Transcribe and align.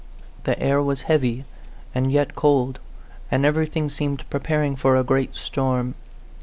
The 0.45 0.59
air 0.59 0.81
was 0.81 1.03
heavy, 1.03 1.45
and 1.93 2.11
yet 2.11 2.33
cold, 2.33 2.79
and 3.29 3.45
everything 3.45 3.87
seemed 3.87 4.27
preparing 4.31 4.75
for 4.75 4.95
a 4.95 5.03
great 5.03 5.35
storm. 5.35 5.93